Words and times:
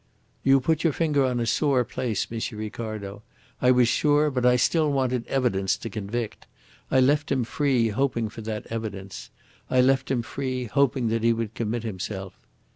"You 0.43 0.59
put 0.61 0.83
your 0.83 0.93
finger 0.93 1.23
on 1.25 1.39
a 1.39 1.45
sore 1.45 1.83
place, 1.83 2.25
M. 2.31 2.41
Ricardo. 2.57 3.21
I 3.61 3.69
was 3.69 3.87
sure, 3.87 4.31
but 4.31 4.47
I 4.47 4.55
still 4.55 4.91
wanted 4.91 5.27
evidence 5.27 5.77
to 5.77 5.91
convict. 5.91 6.47
I 6.89 6.99
left 6.99 7.31
him 7.31 7.43
free, 7.43 7.89
hoping 7.89 8.27
for 8.27 8.41
that 8.41 8.65
evidence. 8.71 9.29
I 9.69 9.79
left 9.79 10.09
him 10.09 10.23
free, 10.23 10.65
hoping 10.65 11.09
that 11.09 11.21
he 11.23 11.33
would 11.33 11.53
commit 11.53 11.83
himself. 11.83 12.33